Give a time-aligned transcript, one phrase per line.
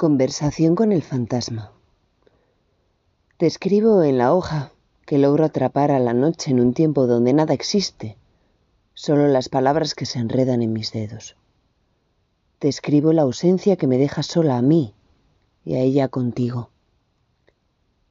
[0.00, 1.72] Conversación con el fantasma.
[3.36, 4.72] Te escribo en la hoja
[5.04, 8.16] que logro atrapar a la noche en un tiempo donde nada existe,
[8.94, 11.36] solo las palabras que se enredan en mis dedos.
[12.60, 14.94] Te escribo la ausencia que me deja sola a mí
[15.66, 16.70] y a ella contigo.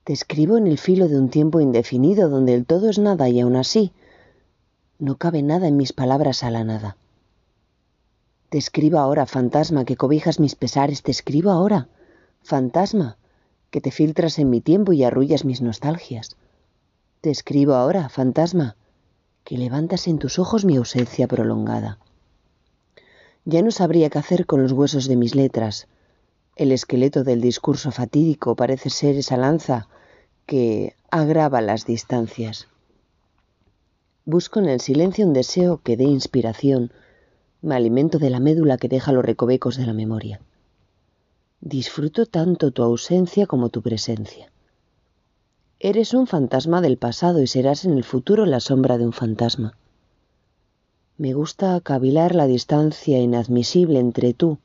[0.04, 3.40] Te escribo en el filo de un tiempo indefinido donde el todo es nada y
[3.40, 3.94] aún así
[5.00, 6.98] no cabe nada en mis palabras a la nada.
[8.50, 11.88] Te escribo ahora, fantasma, que cobijas mis pesares, te escribo ahora,
[12.42, 13.18] fantasma,
[13.70, 16.36] que te filtras en mi tiempo y arrullas mis nostalgias.
[17.22, 18.76] Te escribo ahora, fantasma,
[19.44, 22.00] que levantas en tus ojos mi ausencia prolongada.
[23.46, 25.88] Ya no sabría qué hacer con los huesos de mis letras.
[26.56, 29.88] El esqueleto del discurso fatídico parece ser esa lanza
[30.48, 32.68] que agrava las distancias.
[34.26, 36.92] Busco en el silencio un deseo que dé inspiración,
[37.62, 40.40] me alimento de la médula que deja los recovecos de la memoria.
[41.62, 44.52] Disfruto tanto tu ausencia como tu presencia.
[45.80, 49.78] Eres un fantasma del pasado y serás en el futuro la sombra de un fantasma.
[51.18, 54.58] Me gusta cavilar la distancia inadmisible entre tú,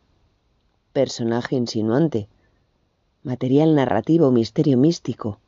[0.93, 2.29] personaje insinuante,
[3.25, 5.41] material narrativo, misterio místico,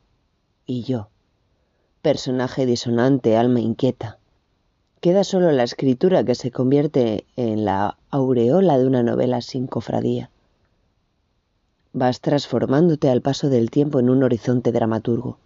[0.66, 1.10] y yo,
[2.02, 4.18] personaje disonante, alma inquieta.
[5.06, 10.30] Queda solo la escritura que se convierte en la aureola de una novela sin cofradía.
[11.92, 15.38] Vas transformándote al paso del tiempo en un horizonte dramaturgo.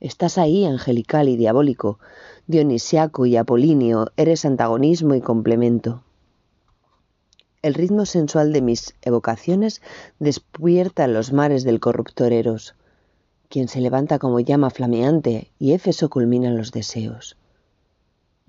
[0.00, 1.98] Estás ahí, angelical y diabólico,
[2.46, 6.02] dionisiaco y apolíneo, eres antagonismo y complemento.
[7.60, 9.82] El ritmo sensual de mis evocaciones
[10.20, 12.74] despierta los mares del corruptor Eros,
[13.50, 17.36] quien se levanta como llama flameante y Éfeso culmina los deseos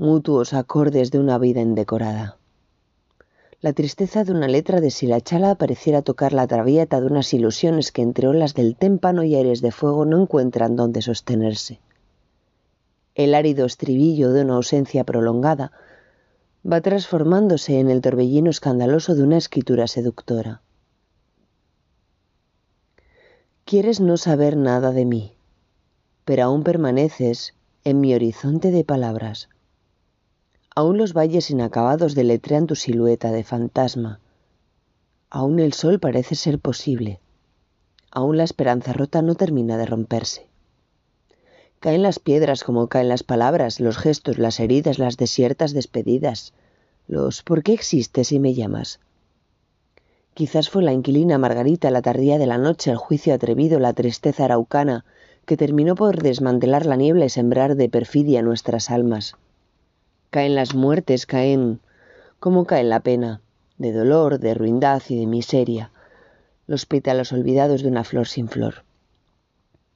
[0.02, 2.40] mutuos acordes de una vida indecorada.
[3.60, 8.02] La tristeza de una letra de Silachala pareciera tocar la traviata de unas ilusiones que
[8.02, 11.80] entre olas del témpano y aires de fuego no encuentran dónde sostenerse.
[13.14, 15.72] El árido estribillo de una ausencia prolongada
[16.70, 20.64] va transformándose en el torbellino escandaloso de una escritura seductora.
[23.66, 25.36] Quieres no saber nada de mí,
[26.26, 27.54] pero aún permaneces
[27.84, 29.48] en mi horizonte de palabras.
[30.74, 34.22] Aún los valles inacabados deletrean tu silueta de fantasma.
[35.30, 37.20] Aún el sol parece ser posible.
[38.10, 40.48] Aún la esperanza rota no termina de romperse.
[41.82, 46.54] Caen las piedras como caen las palabras, los gestos, las heridas, las desiertas despedidas,
[47.06, 49.02] los ¿por qué existes y me llamas?
[50.34, 54.46] Quizás fue la inquilina Margarita la tardía de la noche, el juicio atrevido, la tristeza
[54.46, 55.04] araucana,
[55.46, 59.36] que terminó por desmantelar la niebla y sembrar de perfidia nuestras almas
[60.32, 61.82] caen las muertes, caen
[62.40, 63.42] como cae la pena,
[63.78, 65.92] de dolor, de ruindad y de miseria,
[66.68, 68.86] los pétalos olvidados de una flor sin flor.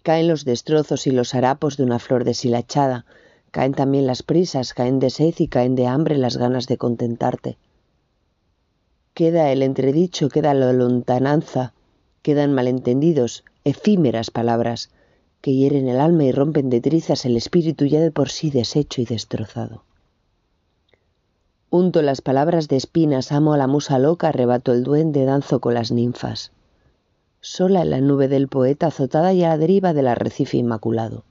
[0.04, 3.06] Caen los destrozos y los harapos de una flor deshilachada,
[3.52, 7.58] caen también las prisas, caen de sed y caen de hambre las ganas de contentarte.
[9.14, 11.74] Queda el entredicho, queda la lontananza,
[12.22, 14.90] quedan malentendidos, efímeras palabras,
[15.40, 19.02] que hieren el alma y rompen de trizas el espíritu ya de por sí deshecho
[19.02, 19.84] y destrozado.
[21.78, 25.74] Unto las palabras de espinas, amo a la musa loca, arrebato el duende, danzo con
[25.74, 26.54] las ninfas.
[27.42, 31.26] Sola en la nube del poeta, azotada y a la deriva del arrecife inmaculado.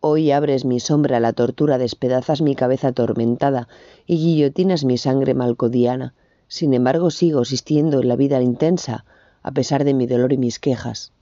[0.00, 3.66] Hoy abres mi sombra a la tortura, despedazas mi cabeza atormentada
[4.04, 6.12] y guillotinas mi sangre malcodiana.
[6.46, 9.06] Sin embargo, sigo existiendo en la vida intensa,
[9.42, 11.12] a pesar de mi dolor y mis quejas,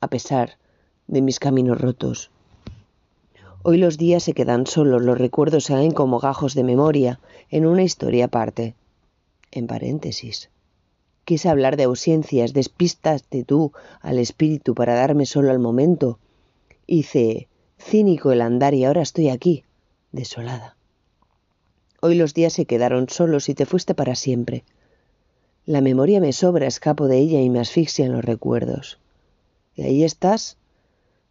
[0.00, 0.56] a pesar
[1.08, 2.30] de mis caminos rotos,
[3.62, 7.18] Hoy los días se quedan solos, los recuerdos se ven como gajos de memoria
[7.50, 8.74] en una historia aparte.
[9.50, 10.50] En paréntesis.
[11.24, 16.18] Quise hablar de ausencias, despistaste tú al espíritu para darme solo al momento.
[16.86, 17.48] Hice
[17.78, 19.64] cínico el andar y ahora estoy aquí,
[20.12, 20.76] desolada.
[22.00, 24.62] Hoy los días se quedaron solos y te fuiste para siempre.
[25.66, 29.00] La memoria me sobra, escapo de ella y me asfixia en los recuerdos.
[29.74, 30.57] Y ahí estás,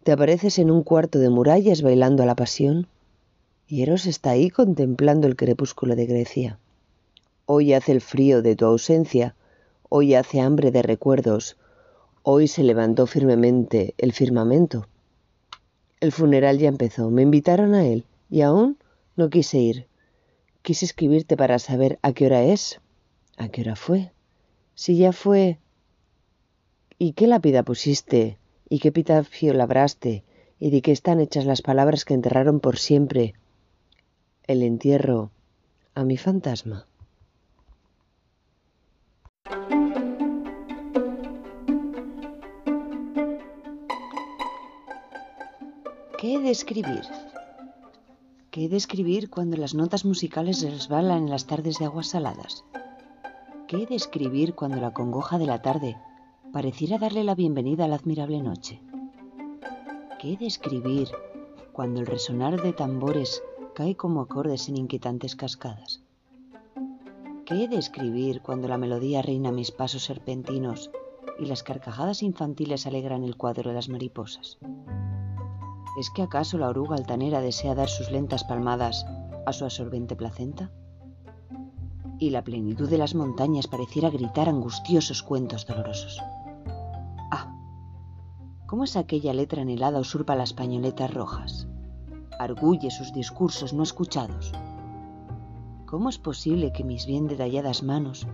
[0.08, 2.88] te apareces en un cuarto de murallas bailando a la pasión
[3.68, 6.60] y Eros está ahí contemplando el crepúsculo de Grecia.
[7.46, 9.36] Hoy hace el frío de tu ausencia,
[9.90, 11.58] hoy hace hambre de recuerdos,
[12.24, 14.88] hoy se levantó firmemente el firmamento.
[16.00, 18.78] El funeral ya empezó, me invitaron a él y aún
[19.18, 19.88] no quise ir.
[20.62, 22.80] Quise escribirte para saber a qué hora es,
[23.36, 24.14] a qué hora fue,
[24.74, 25.60] si ya fue...
[26.98, 28.38] ¿Y qué lápida pusiste
[28.70, 30.24] y qué epitafio labraste,
[30.60, 33.36] y de qué están hechas las palabras que enterraron por siempre
[34.48, 35.32] el entierro
[35.94, 36.88] a mi fantasma.
[46.20, 47.02] ¿Qué he de escribir?
[48.50, 52.66] ¿Qué he de escribir cuando las notas musicales resbalan en las tardes de aguas saladas?
[53.68, 55.96] ¿Qué he de escribir cuando la congoja de la tarde
[56.58, 58.82] pareciera darle la bienvenida a la admirable noche?
[60.20, 61.08] ¿Qué he de escribir
[61.72, 63.44] cuando el resonar de tambores
[63.76, 66.02] cae como acordes en inquietantes cascadas?
[67.46, 70.90] ¿Qué he de escribir cuando la melodía reina mis pasos serpentinos
[71.38, 74.58] y las carcajadas infantiles alegran el cuadro de las mariposas?
[76.00, 79.06] ¿Es que acaso la oruga altanera desea dar sus lentas palmadas
[79.46, 80.72] a su absorbente placenta?
[82.18, 86.20] Y la plenitud de las montañas pareciera gritar angustiosos cuentos dolorosos.
[88.68, 91.68] ¿Cómo es aquella letra anhelada usurpa las pañoletas rojas?
[92.38, 94.52] Arguye sus discursos no escuchados.
[95.86, 98.28] ¿Cómo es posible que mis bien detalladas manos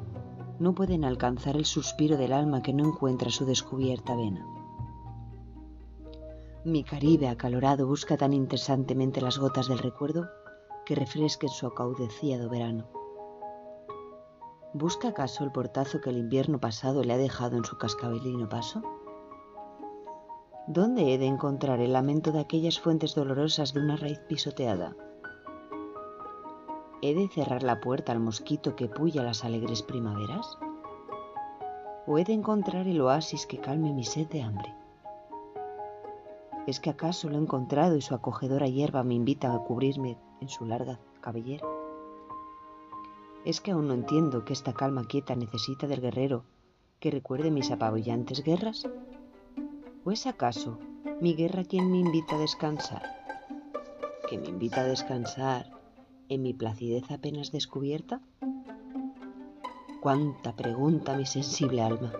[0.59, 4.43] no pueden alcanzar el suspiro del alma que no encuentra su descubierta vena?
[6.65, 10.29] Mi Caribe acalorado busca tan interesantemente las gotas del recuerdo
[10.85, 12.85] que refresquen su acaudeciado verano.
[14.73, 18.81] ¿Busca acaso el portazo que el invierno pasado le ha dejado en su cascabelino paso?
[20.67, 24.95] ¿Dónde he de encontrar el lamento de aquellas fuentes dolorosas de una raíz pisoteada?
[27.01, 30.57] ¿He de cerrar la puerta al mosquito que puya las alegres primaveras?
[32.07, 34.73] ¿O he de encontrar el oasis que calme mi sed de hambre?
[36.65, 40.47] ¿Es que acaso lo he encontrado y su acogedora hierba me invita a cubrirme en
[40.47, 41.67] su larga cabellera?
[43.43, 46.45] ¿Es que aún no entiendo que esta calma quieta necesita del guerrero
[47.01, 48.87] que recuerde mis apabullantes guerras?
[50.05, 50.79] ¿O es acaso
[51.21, 53.03] mi guerra quien me invita a descansar?
[54.29, 55.71] ¿Que me invita a descansar
[56.29, 58.21] en mi placidez apenas descubierta?
[60.01, 62.13] Cuánta pregunta mi sensible alma,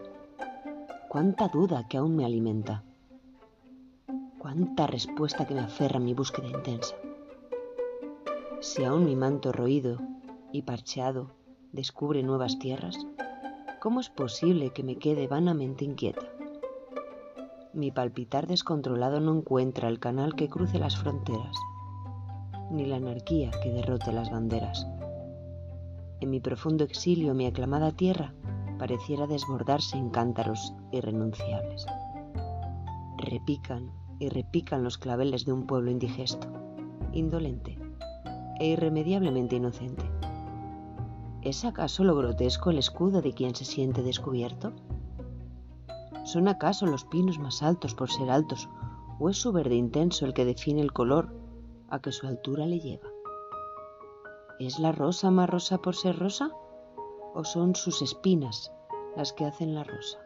[1.10, 2.84] cuánta duda que aún me alimenta
[4.44, 6.98] cuánta respuesta que me aferra mi búsqueda intensa.
[8.60, 10.00] Si aún mi manto roído
[10.52, 11.32] y parcheado
[11.72, 12.98] descubre nuevas tierras,
[13.80, 16.33] ¿cómo es posible que me quede vanamente inquieta?
[17.74, 21.58] Mi palpitar descontrolado no encuentra el canal que cruce las fronteras,
[22.70, 24.88] ni la anarquía que derrote las banderas.
[26.20, 28.36] En mi profundo exilio mi aclamada tierra
[28.78, 31.88] pareciera desbordarse en cántaros irrenunciables.
[33.18, 36.48] Repican y repican los claveles de un pueblo indigesto,
[37.12, 37.80] indolente
[38.60, 40.04] e irremediablemente inocente.
[41.42, 44.74] ¿Es acaso lo grotesco el escudo de quien se siente descubierto?
[46.24, 48.70] ¿Son acaso los pinos más altos por ser altos
[49.20, 51.34] o es su verde intenso el que define el color
[51.90, 53.10] a que su altura le lleva?
[54.60, 56.52] ¿Es la rosa más rosa por ser rosa
[57.34, 58.72] o son sus espinas
[59.18, 60.20] las que hacen la rosa?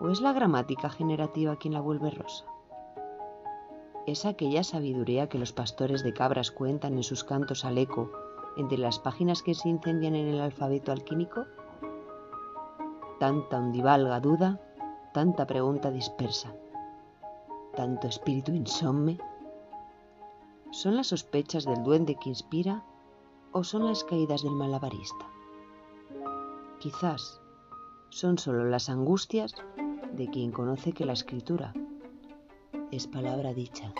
[0.00, 2.44] ¿O es la gramática generativa quien la vuelve rosa?
[4.06, 8.10] ¿Es aquella sabiduría que los pastores de cabras cuentan en sus cantos al eco
[8.56, 11.46] entre las páginas que se incendian en el alfabeto alquímico?
[13.18, 14.60] Tanta undivalga duda,
[15.12, 16.54] tanta pregunta dispersa,
[17.74, 19.18] tanto espíritu insomne.
[20.70, 22.84] ¿Son las sospechas del duende que inspira
[23.52, 25.26] o son las caídas del malabarista?
[26.78, 27.40] Quizás
[28.10, 29.54] son solo las angustias
[30.12, 31.74] de quien conoce que la escritura
[32.92, 33.92] es palabra dicha.